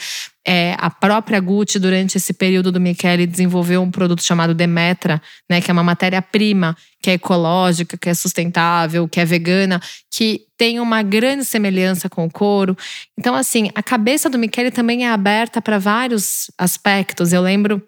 [0.48, 5.60] É, a própria Gucci, durante esse período do Michele, desenvolveu um produto chamado Demetra, né,
[5.60, 10.80] que é uma matéria-prima que é ecológica, que é sustentável, que é vegana, que tem
[10.80, 12.78] uma grande semelhança com o couro.
[13.20, 17.34] Então, assim, a cabeça do Michele também é aberta para vários aspectos.
[17.34, 17.84] Eu lembro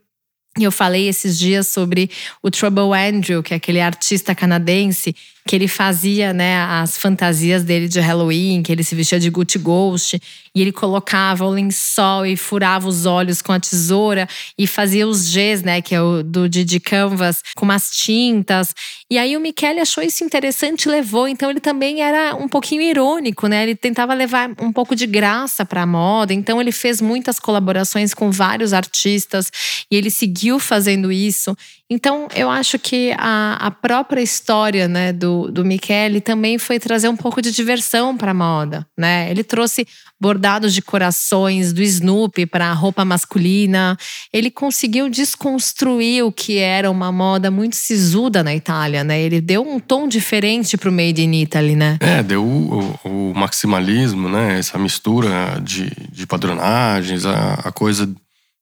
[0.63, 2.09] eu falei esses dias sobre
[2.41, 5.13] o Trouble Andrew, que é aquele artista canadense
[5.45, 9.59] que ele fazia né, as fantasias dele de Halloween, que ele se vestia de Gucci
[9.59, 10.19] Ghost,
[10.55, 15.29] e ele colocava o lençol e furava os olhos com a tesoura e fazia os
[15.29, 18.73] Gs, né, que é o do Didi Canvas, com umas tintas.
[19.11, 22.81] E aí o Michele achou isso interessante e levou, então ele também era um pouquinho
[22.81, 23.63] irônico, né?
[23.63, 28.13] Ele tentava levar um pouco de graça para a moda, então ele fez muitas colaborações
[28.13, 29.51] com vários artistas
[29.91, 31.55] e ele seguiu fazendo isso.
[31.87, 37.07] Então, eu acho que a, a própria história né, do, do Michele também foi trazer
[37.07, 38.87] um pouco de diversão para a moda.
[38.97, 39.29] Né?
[39.29, 39.87] Ele trouxe
[40.19, 43.95] bordados de corações do Snoopy para a roupa masculina.
[44.33, 49.03] Ele conseguiu desconstruir o que era uma moda muito sisuda na Itália.
[49.03, 49.21] Né?
[49.21, 51.75] Ele deu um tom diferente para o Made in Italy.
[51.75, 51.99] Né?
[51.99, 54.57] É, deu o, o, o maximalismo, né?
[54.57, 58.11] essa mistura de, de padronagens, a, a coisa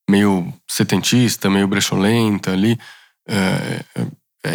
[0.10, 2.78] meio setentista, meio brecholenta ali.
[3.28, 4.08] É, é,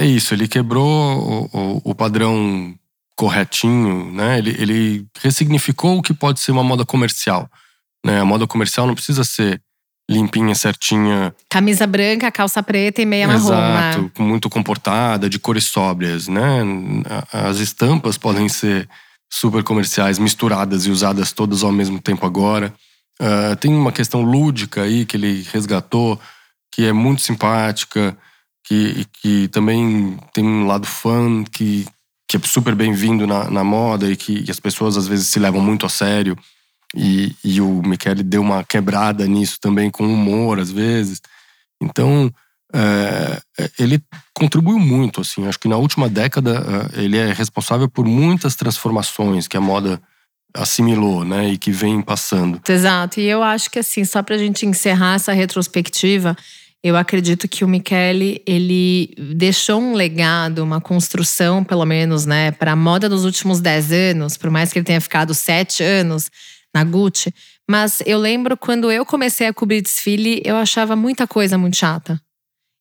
[0.02, 2.74] é isso, ele quebrou o, o, o, padrão
[3.16, 4.38] corretinho, né?
[4.38, 7.50] Ele, ele ressignificou o que pode ser uma moda comercial.
[8.04, 8.20] Né?
[8.20, 9.60] A moda comercial não precisa ser
[10.10, 11.34] limpinha, certinha.
[11.50, 14.02] Camisa branca, calça preta e meia Exato, marrom.
[14.02, 14.10] Né?
[14.18, 16.60] muito comportada, de cores sóbrias, né?
[17.32, 18.88] As estampas podem ser
[19.30, 22.72] super comerciais, misturadas e usadas todas ao mesmo tempo agora.
[23.20, 26.18] Uh, tem uma questão lúdica aí que ele resgatou,
[26.72, 28.16] que é muito simpática
[28.68, 31.86] que, que também tem um lado fã que,
[32.28, 35.38] que é super bem-vindo na, na moda e que e as pessoas às vezes se
[35.38, 36.36] levam muito a sério.
[36.94, 41.20] E, e o Michele deu uma quebrada nisso também, com humor às vezes.
[41.82, 42.30] Então,
[42.74, 43.40] é,
[43.78, 44.02] ele
[44.34, 45.46] contribuiu muito, assim.
[45.46, 50.00] Acho que na última década é, ele é responsável por muitas transformações que a moda
[50.54, 52.60] assimilou, né, e que vem passando.
[52.68, 53.20] Exato.
[53.20, 56.36] E eu acho que assim, só para a gente encerrar essa retrospectiva,
[56.82, 62.72] eu acredito que o Michele, ele deixou um legado, uma construção, pelo menos, né, para
[62.72, 66.30] a moda dos últimos 10 anos, por mais que ele tenha ficado 7 anos
[66.74, 67.34] na Gucci.
[67.68, 72.20] Mas eu lembro quando eu comecei a cobrir desfile, eu achava muita coisa muito chata.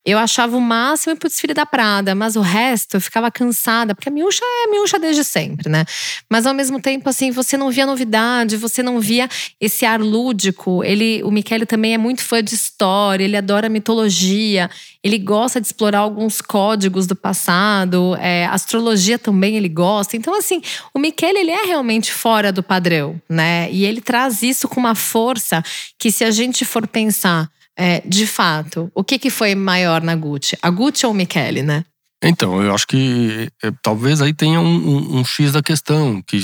[0.07, 3.93] Eu achava o máximo ir pro desfile da Prada, mas o resto eu ficava cansada,
[3.93, 5.83] porque a Miúcha é a Miúcha desde sempre, né?
[6.29, 9.27] Mas ao mesmo tempo, assim, você não via novidade, você não via
[9.59, 10.81] esse ar lúdico.
[10.81, 14.69] Ele, o Michele também é muito fã de história, ele adora mitologia,
[15.03, 20.15] ele gosta de explorar alguns códigos do passado, é, astrologia também ele gosta.
[20.15, 20.61] Então, assim,
[20.93, 23.69] o Michele, ele é realmente fora do padrão, né?
[23.73, 25.61] E ele traz isso com uma força
[25.99, 30.15] que, se a gente for pensar é, de fato, o que, que foi maior na
[30.15, 30.57] Gucci?
[30.61, 31.85] A Gucci ou o Michele, né?
[32.23, 36.39] Então, eu acho que é, talvez aí tenha um, um, um, X da questão, que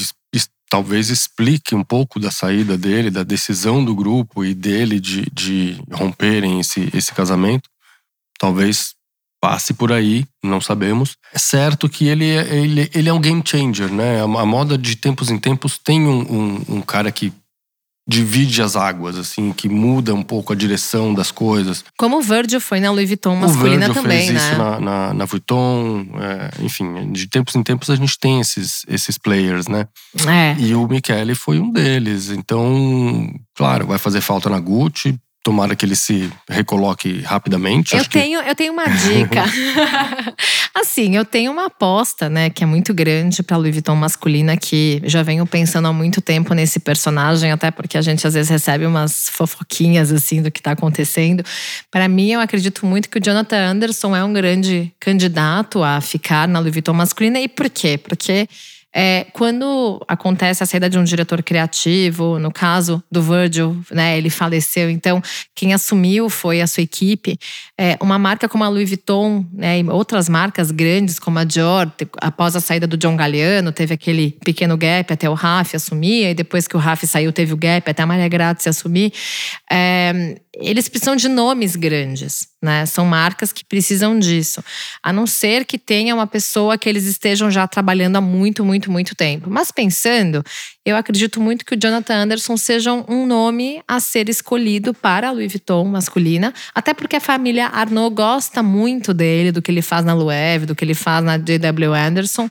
[0.69, 5.81] talvez explique um pouco da saída dele, da decisão do grupo e dele de, de
[5.91, 7.69] romperem esse, esse casamento.
[8.39, 8.93] Talvez
[9.41, 11.15] passe por aí, não sabemos.
[11.33, 14.21] É certo que ele, é, ele, ele é um game changer, né?
[14.21, 17.33] A, a moda de tempos em tempos tem um, um, um cara que
[18.07, 21.83] divide as águas, assim, que muda um pouco a direção das coisas.
[21.97, 24.49] Como o Virgil foi na Louis Vuitton masculina o Virgil também, fez né?
[24.49, 28.83] Isso na, na, na Vuitton, é, enfim, de tempos em tempos a gente tem esses,
[28.87, 29.87] esses players, né?
[30.27, 30.55] É.
[30.59, 32.29] E o Michele foi um deles.
[32.29, 37.95] Então, claro, vai fazer falta na Gucci, Tomara que ele se recoloque rapidamente.
[37.97, 38.49] Eu tenho, que...
[38.49, 39.43] eu tenho uma dica.
[40.73, 45.01] assim, eu tenho uma aposta, né, que é muito grande para Louis Vuitton masculina, que
[45.03, 48.85] já venho pensando há muito tempo nesse personagem, até porque a gente às vezes recebe
[48.85, 51.43] umas fofoquinhas assim do que está acontecendo.
[51.91, 56.47] Para mim, eu acredito muito que o Jonathan Anderson é um grande candidato a ficar
[56.47, 57.39] na Louis Vuitton masculina.
[57.39, 57.97] E por quê?
[57.97, 58.47] Porque
[58.93, 64.29] é, quando acontece a saída de um diretor criativo, no caso do Virgil, né, ele
[64.29, 65.21] faleceu, então
[65.55, 67.37] quem assumiu foi a sua equipe.
[67.77, 71.91] É, uma marca como a Louis Vuitton, né, e outras marcas grandes como a Dior,
[72.21, 76.33] após a saída do John Galliano, teve aquele pequeno gap até o Raf assumir, e
[76.33, 79.11] depois que o Raf saiu, teve o gap até a Maria Grazia assumir.
[79.71, 82.85] É, eles precisam de nomes grandes, né?
[82.85, 84.63] São marcas que precisam disso.
[85.01, 88.82] A não ser que tenha uma pessoa que eles estejam já trabalhando há muito, muito
[88.89, 89.49] muito, muito tempo.
[89.49, 90.43] Mas pensando,
[90.85, 95.31] eu acredito muito que o Jonathan Anderson seja um nome a ser escolhido para a
[95.31, 100.03] Louis Vuitton masculina, até porque a família Arnaud gosta muito dele, do que ele faz
[100.03, 102.49] na Loewe, do que ele faz na JW Anderson.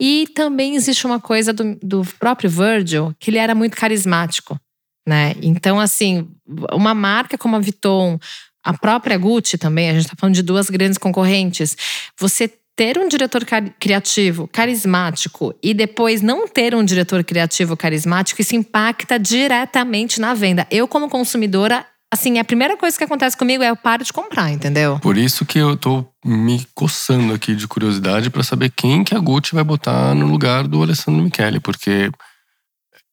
[0.00, 4.58] E também existe uma coisa do, do próprio Virgil, que ele era muito carismático.
[5.06, 5.34] Né?
[5.42, 6.28] Então, assim,
[6.72, 8.18] uma marca como a Vuitton,
[8.62, 11.76] a própria Gucci também, a gente está falando de duas grandes concorrentes.
[12.18, 13.44] Você ter um diretor
[13.78, 20.66] criativo carismático e depois não ter um diretor criativo carismático, isso impacta diretamente na venda.
[20.70, 24.50] Eu, como consumidora, assim, a primeira coisa que acontece comigo é eu paro de comprar,
[24.50, 24.98] entendeu?
[25.00, 29.18] Por isso que eu tô me coçando aqui de curiosidade para saber quem que a
[29.18, 32.10] Gucci vai botar no lugar do Alessandro Michele, porque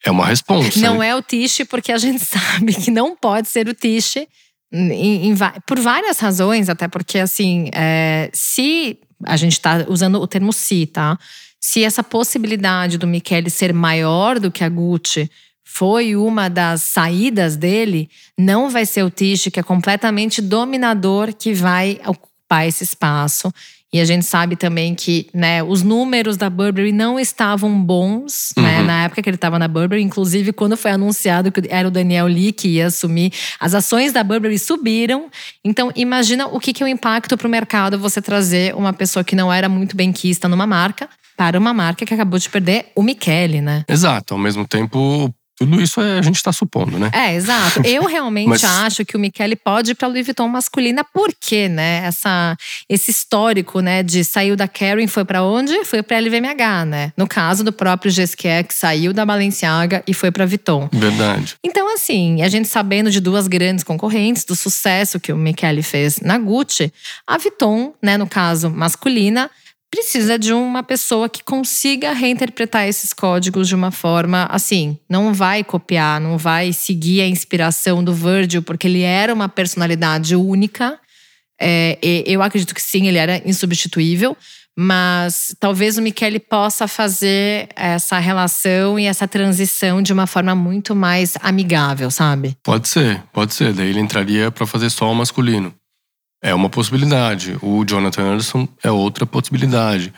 [0.03, 0.79] é uma resposta.
[0.79, 4.27] Não é o Tiche, porque a gente sabe que não pode ser o Tiche.
[4.71, 10.27] Em, em, por várias razões, até porque, assim, é, se a gente está usando o
[10.27, 11.17] termo se, tá?
[11.59, 15.29] Se essa possibilidade do Michele ser maior do que a Gucci
[15.63, 21.53] foi uma das saídas dele, não vai ser o Tiche, que é completamente dominador, que
[21.53, 23.53] vai ocupar esse espaço.
[23.93, 28.63] E a gente sabe também que né, os números da Burberry não estavam bons né,
[28.63, 28.69] uhum.
[28.69, 30.01] né, na época que ele estava na Burberry.
[30.01, 34.23] Inclusive, quando foi anunciado que era o Daniel Lee que ia assumir, as ações da
[34.23, 35.29] Burberry subiram.
[35.63, 39.25] Então, imagina o que, que é o impacto para o mercado você trazer uma pessoa
[39.25, 42.91] que não era muito bem quista numa marca para uma marca que acabou de perder
[42.95, 43.83] o Michele, né?
[43.89, 44.35] Exato.
[44.35, 47.11] Ao mesmo tempo, tudo isso é, a gente está supondo, né?
[47.13, 47.81] É, exato.
[47.85, 48.63] Eu realmente Mas...
[48.63, 52.03] acho que o Michele pode ir para Louis Vuitton masculina, porque, né?
[52.05, 52.57] Essa,
[52.89, 54.01] esse histórico, né?
[54.01, 55.85] De saiu da Karen, foi para onde?
[55.85, 57.13] Foi para LVMH, né?
[57.15, 60.89] No caso do próprio Gesquet, que saiu da Balenciaga e foi para Vuitton.
[60.91, 61.55] Verdade.
[61.63, 66.19] Então, assim, a gente sabendo de duas grandes concorrentes, do sucesso que o Michele fez
[66.21, 66.91] na Gucci,
[67.27, 68.17] a Vuitton, né?
[68.17, 69.49] No caso masculina,
[69.91, 75.65] precisa de uma pessoa que consiga reinterpretar esses códigos de uma forma assim, não vai
[75.65, 80.97] copiar, não vai seguir a inspiração do Virgil, porque ele era uma personalidade única.
[81.59, 84.35] É, eu acredito que sim, ele era insubstituível,
[84.75, 90.95] mas talvez o Michele possa fazer essa relação e essa transição de uma forma muito
[90.95, 92.55] mais amigável, sabe?
[92.63, 93.73] Pode ser, pode ser.
[93.73, 95.73] Daí ele entraria para fazer só o masculino.
[96.41, 97.57] É uma possibilidade.
[97.61, 100.13] O Jonathan Anderson é outra possibilidade.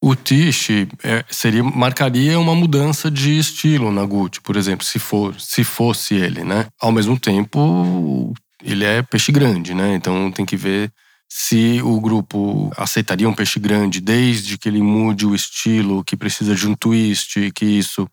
[0.00, 0.70] O Tish
[1.02, 6.14] é, seria marcaria uma mudança de estilo na Gucci, por exemplo, se for se fosse
[6.14, 6.66] ele, né?
[6.80, 9.96] Ao mesmo tempo, ele é peixe grande, né?
[9.96, 10.92] Então tem que ver
[11.28, 16.54] se o grupo aceitaria um peixe grande desde que ele mude o estilo, que precisa
[16.54, 18.08] de um twist e que isso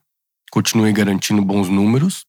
[0.52, 2.26] continue garantindo bons números,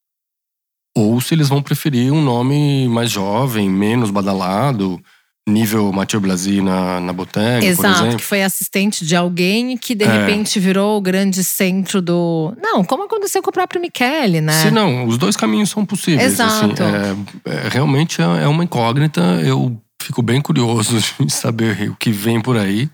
[0.94, 5.00] ou se eles vão preferir um nome mais jovem, menos badalado,
[5.48, 10.08] nível Mathieu Blasi na, na Bottega, Exato, que foi assistente de alguém que de é.
[10.08, 12.52] repente virou o grande centro do…
[12.60, 14.52] Não, como aconteceu com o próprio Michele, né?
[14.52, 16.40] Sim, não, os dois caminhos são possíveis.
[16.40, 16.82] Assim, Exato.
[16.82, 21.96] Assim, é, é, realmente é, é uma incógnita, eu fico bem curioso de saber o
[21.96, 22.90] que vem por aí.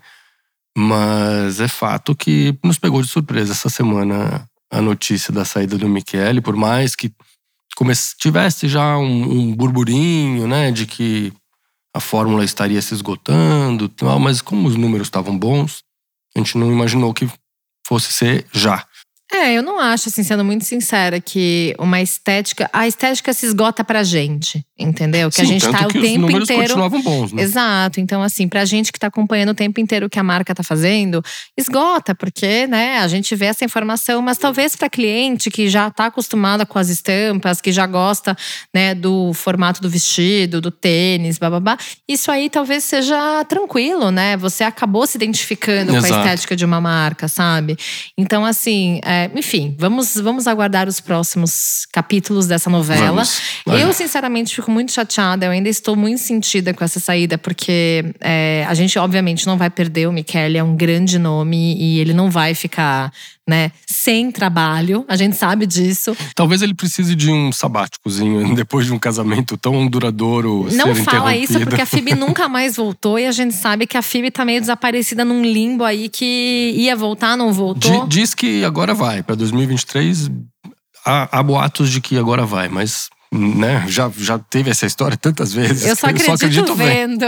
[0.77, 5.87] Mas é fato que nos pegou de surpresa essa semana a notícia da saída do
[5.87, 7.11] Michele, por mais que
[8.17, 11.31] tivesse já um, um burburinho, né, de que
[11.93, 15.83] a fórmula estaria se esgotando, mas como os números estavam bons,
[16.35, 17.29] a gente não imaginou que
[17.85, 18.85] fosse ser já.
[19.31, 22.69] É, eu não acho, assim, sendo muito sincera, que uma estética.
[22.71, 25.29] A estética se esgota pra gente, entendeu?
[25.29, 26.89] Que Sim, a gente tá o tempo os inteiro.
[27.03, 27.43] bons, né?
[27.43, 27.99] Exato.
[27.99, 30.63] Então, assim, pra gente que tá acompanhando o tempo inteiro o que a marca tá
[30.63, 31.23] fazendo,
[31.57, 36.07] esgota, porque, né, a gente vê essa informação, mas talvez pra cliente que já tá
[36.07, 38.35] acostumada com as estampas, que já gosta,
[38.73, 44.35] né, do formato do vestido, do tênis, bababá, isso aí talvez seja tranquilo, né?
[44.37, 46.07] Você acabou se identificando Exato.
[46.07, 47.77] com a estética de uma marca, sabe?
[48.17, 48.99] Então, assim.
[49.05, 53.23] É, enfim, vamos, vamos aguardar os próximos capítulos dessa novela.
[53.67, 55.45] Eu, sinceramente, fico muito chateada.
[55.45, 59.69] Eu ainda estou muito sentida com essa saída, porque é, a gente, obviamente, não vai
[59.69, 63.11] perder o Michele, é um grande nome e ele não vai ficar
[63.45, 66.15] né, sem trabalho, a gente sabe disso.
[66.33, 70.69] Talvez ele precise de um sabáticozinho depois de um casamento tão duradouro.
[70.71, 74.01] Não fala isso porque a Phoebe nunca mais voltou e a gente sabe que a
[74.01, 78.07] Phoebe tá meio desaparecida num limbo aí que ia voltar, não voltou.
[78.07, 80.31] Diz que agora vai, para 2023
[81.05, 83.85] há, há boatos de que agora vai, mas né?
[83.87, 85.85] Já, já teve essa história tantas vezes.
[85.85, 87.25] Eu só acredito, eu só acredito vendo.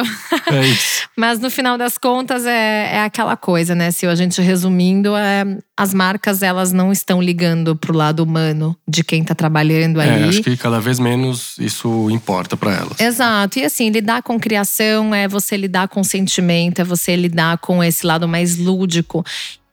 [0.51, 1.09] É isso.
[1.17, 3.89] Mas no final das contas é, é aquela coisa, né?
[3.91, 5.43] Se a gente resumindo, é,
[5.75, 10.23] as marcas elas não estão ligando pro lado humano de quem tá trabalhando é, ali.
[10.23, 12.99] É, acho que cada vez menos isso importa para elas.
[12.99, 13.57] Exato.
[13.57, 18.05] E assim, lidar com criação é você lidar com sentimento, é você lidar com esse
[18.05, 19.25] lado mais lúdico.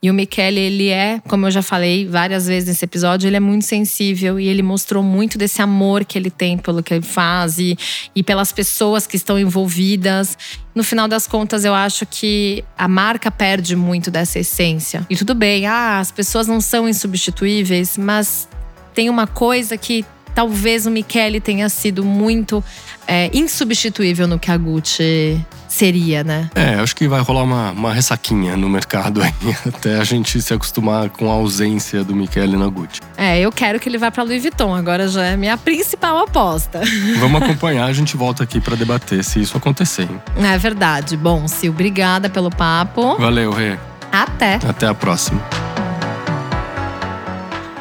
[0.04, 3.40] E o Michele, ele é, como eu já falei várias vezes nesse episódio, ele é
[3.40, 7.56] muito sensível e ele mostrou muito desse amor que ele tem pelo que ele faz
[7.56, 7.78] e,
[8.12, 10.36] e pelas pessoas que estão envolvidas.
[10.74, 15.06] No final das contas, eu acho que a marca perde muito dessa essência.
[15.08, 18.48] E tudo bem, ah, as pessoas não são insubstituíveis, mas
[18.92, 22.64] tem uma coisa que talvez o Michele tenha sido muito
[23.06, 25.40] é, insubstituível no que a Gucci
[25.72, 26.50] seria, né?
[26.54, 29.32] É, acho que vai rolar uma, uma ressaquinha no mercado aí,
[29.66, 33.00] até a gente se acostumar com a ausência do Michele na Gucci.
[33.16, 36.82] É, eu quero que ele vá para Louis Vuitton, agora já é minha principal aposta.
[37.18, 40.02] Vamos acompanhar, a gente volta aqui para debater se isso acontecer.
[40.02, 40.20] Hein?
[40.44, 41.16] É verdade.
[41.16, 43.16] Bom, Sil, obrigada pelo papo.
[43.16, 43.78] Valeu, Rê.
[44.10, 44.58] Até.
[44.68, 45.42] Até a próxima.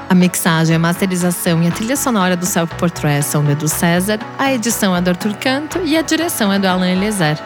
[0.09, 4.19] A mixagem, a masterização e a trilha sonora do Self Portrait são do Edu César,
[4.37, 7.37] a edição é do Arthur Canto e a direção é do Alan Eliezer.